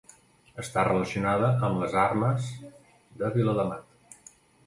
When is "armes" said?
2.05-2.49